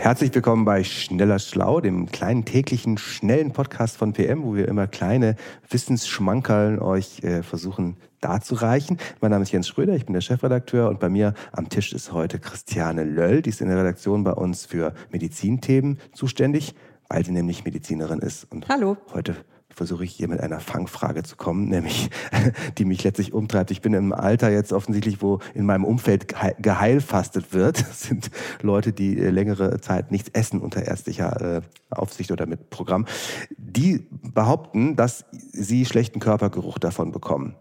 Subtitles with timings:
[0.00, 4.86] Herzlich willkommen bei Schneller Schlau, dem kleinen täglichen schnellen Podcast von PM, wo wir immer
[4.86, 5.36] kleine
[5.68, 8.96] Wissensschmankerln euch äh, versuchen darzureichen.
[9.20, 12.14] Mein Name ist Jens Schröder, ich bin der Chefredakteur und bei mir am Tisch ist
[12.14, 16.74] heute Christiane Löll, die ist in der Redaktion bei uns für Medizinthemen zuständig,
[17.10, 18.50] weil sie nämlich Medizinerin ist.
[18.50, 18.96] Und Hallo.
[19.12, 19.36] Heute
[19.74, 22.10] versuche ich hier mit einer Fangfrage zu kommen, nämlich
[22.78, 23.70] die mich letztlich umtreibt.
[23.70, 27.84] Ich bin im Alter jetzt offensichtlich, wo in meinem Umfeld geheilfastet wird.
[27.90, 28.30] Das sind
[28.62, 33.06] Leute, die äh, längere Zeit nichts essen unter ärztlicher äh, Aufsicht oder mit Programm.
[33.56, 37.56] Die behaupten, dass sie schlechten Körpergeruch davon bekommen.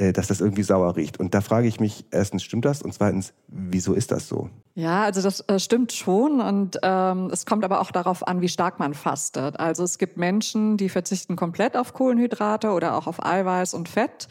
[0.00, 1.18] Äh, dass das irgendwie sauer riecht.
[1.18, 2.82] Und da frage ich mich, erstens, stimmt das?
[2.82, 4.48] Und zweitens, wieso ist das so?
[4.76, 6.40] Ja, also das äh, stimmt schon.
[6.40, 9.58] Und ähm, es kommt aber auch darauf an, wie stark man fastet.
[9.58, 14.28] Also es gibt Menschen, die verzichten komplett auf Kohlenhydrate oder auch auf Eiweiß und Fett.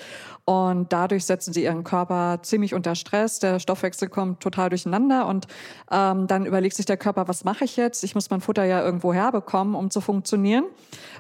[0.50, 3.40] Und dadurch setzen sie ihren Körper ziemlich unter Stress.
[3.40, 5.28] Der Stoffwechsel kommt total durcheinander.
[5.28, 5.46] Und
[5.92, 8.02] ähm, dann überlegt sich der Körper, was mache ich jetzt?
[8.06, 10.64] Ich muss mein Futter ja irgendwo herbekommen, um zu funktionieren.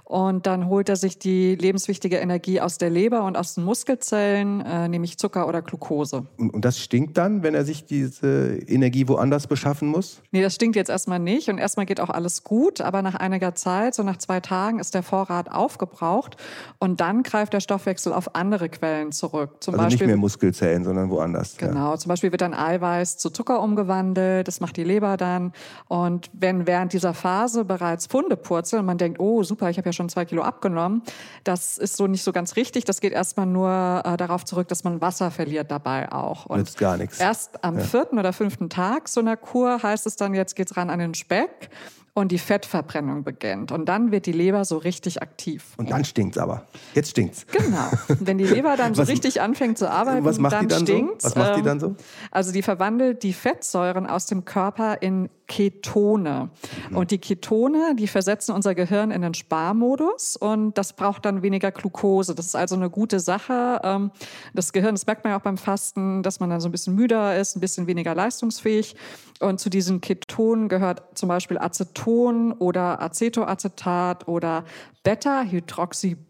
[0.06, 4.62] Und dann holt er sich die lebenswichtige Energie aus der Leber und aus den Muskelzellen,
[4.62, 6.26] äh, nämlich Zucker oder Glucose.
[6.38, 10.22] Und, und das stinkt dann, wenn er sich diese Energie woanders beschaffen muss?
[10.32, 11.50] Nee, das stinkt jetzt erstmal nicht.
[11.50, 12.80] Und erstmal geht auch alles gut.
[12.80, 16.38] Aber nach einiger Zeit, so nach zwei Tagen, ist der Vorrat aufgebraucht.
[16.80, 19.56] Und dann greift der Stoffwechsel auf andere Quellen zurück.
[19.60, 21.58] Zum also Beispiel, nicht mehr Muskelzellen, sondern woanders.
[21.58, 21.92] Genau.
[21.92, 21.98] Ja.
[21.98, 24.48] Zum Beispiel wird dann Eiweiß zu Zucker umgewandelt.
[24.48, 25.54] Das macht die Leber dann.
[25.88, 29.90] Und wenn während dieser Phase bereits Funde purzeln und man denkt, oh super, ich habe
[29.90, 31.02] ja schon zwei Kilo abgenommen.
[31.44, 32.86] Das ist so nicht so ganz richtig.
[32.86, 36.46] Das geht erstmal nur äh, darauf zurück, dass man Wasser verliert dabei auch.
[36.46, 37.20] Und Nützt gar nichts.
[37.20, 37.84] Erst am ja.
[37.84, 41.14] vierten oder fünften Tag so einer Kur heißt es dann, jetzt geht's ran an den
[41.14, 41.70] Speck
[42.18, 43.72] und die Fettverbrennung beginnt.
[43.72, 45.76] Und dann wird die Leber so richtig aktiv.
[45.78, 46.66] Und dann stinkt's aber.
[46.96, 47.46] Jetzt stinkt's.
[47.52, 47.92] Genau.
[48.08, 50.82] Wenn die Leber dann so was, richtig anfängt zu arbeiten, was macht dann, die dann
[50.82, 51.26] stinkt's.
[51.26, 51.30] So?
[51.30, 51.96] Was macht die dann so?
[52.32, 56.50] Also die verwandelt die Fettsäuren aus dem Körper in Ketone.
[56.90, 56.98] Mhm.
[56.98, 61.72] Und die Ketone, die versetzen unser Gehirn in den Sparmodus und das braucht dann weniger
[61.72, 62.36] Glucose.
[62.36, 63.80] Das ist also eine gute Sache.
[63.84, 64.12] Ähm,
[64.54, 66.96] das Gehirn, das merkt man ja auch beim Fasten, dass man dann so ein bisschen
[66.96, 68.96] müder ist, ein bisschen weniger leistungsfähig.
[69.40, 74.64] Und zu diesen Ketonen gehört zum Beispiel Aceton oder Acetoacetat oder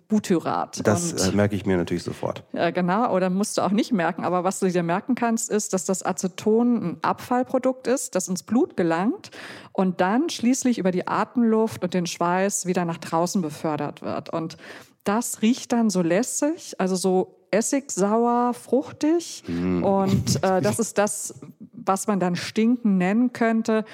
[0.08, 0.86] Beta-Hydroxybutyrat.
[0.88, 2.44] Das und, äh, merke ich mir natürlich sofort.
[2.54, 4.24] Ja, genau, oder musst du auch nicht merken.
[4.24, 8.44] Aber was du dir merken kannst, ist, dass das Aceton ein Abfallprodukt ist, das ins
[8.44, 9.32] Blut gelangt
[9.74, 14.30] und dann schließlich über die Atemluft und den Schweiß wieder nach draußen befördert wird.
[14.30, 14.58] Und
[15.04, 19.44] das riecht dann so lässig, also so essigsauer, fruchtig.
[19.48, 19.84] Mm.
[19.84, 21.36] Und äh, das ist das,
[21.72, 23.86] was man dann stinken nennen könnte,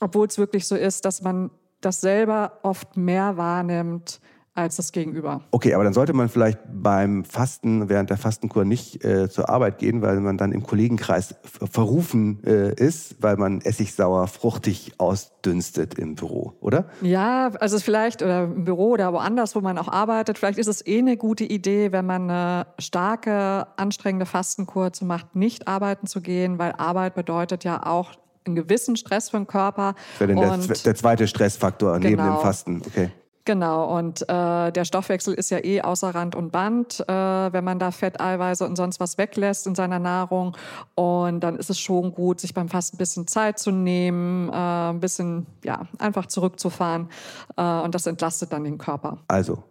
[0.00, 1.50] obwohl es wirklich so ist, dass man
[1.80, 4.20] das selber oft mehr wahrnimmt
[4.58, 5.42] als das Gegenüber.
[5.52, 9.78] Okay, aber dann sollte man vielleicht beim Fasten, während der Fastenkur nicht äh, zur Arbeit
[9.78, 11.36] gehen, weil man dann im Kollegenkreis
[11.70, 16.86] verrufen äh, ist, weil man essigsauer fruchtig ausdünstet im Büro, oder?
[17.02, 20.84] Ja, also vielleicht oder im Büro oder woanders, wo man auch arbeitet, vielleicht ist es
[20.84, 26.20] eh eine gute Idee, wenn man eine starke, anstrengende Fastenkur zu macht, nicht arbeiten zu
[26.20, 28.12] gehen, weil Arbeit bedeutet ja auch
[28.44, 29.94] einen gewissen Stress für den Körper.
[30.18, 32.08] Das wäre der, der, zweite Stressfaktor genau.
[32.08, 32.40] neben dem genau.
[32.40, 32.82] Fasten.
[32.84, 33.10] Okay.
[33.48, 37.78] Genau, und äh, der Stoffwechsel ist ja eh außer Rand und Band, äh, wenn man
[37.78, 40.54] da Fett, Eiweiße und sonst was weglässt in seiner Nahrung.
[40.94, 44.52] Und dann ist es schon gut, sich beim Fasten ein bisschen Zeit zu nehmen, äh,
[44.52, 47.08] ein bisschen, ja, einfach zurückzufahren.
[47.56, 49.16] Äh, und das entlastet dann den Körper.
[49.28, 49.62] Also,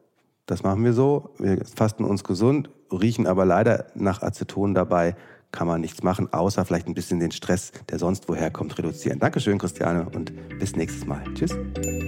[0.47, 1.35] das machen wir so.
[1.38, 5.15] Wir fasten uns gesund, riechen aber leider nach Aceton dabei
[5.51, 9.19] kann man nichts machen, außer vielleicht ein bisschen den Stress, der sonst woher kommt, reduzieren.
[9.19, 11.23] Dankeschön, Christiane, und bis nächstes Mal.
[11.33, 11.55] Tschüss.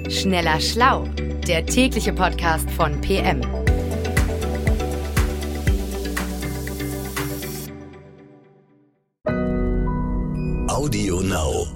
[0.10, 1.06] Schneller Schlau,
[1.48, 3.42] der tägliche Podcast von PM.
[10.68, 11.69] Audio Now.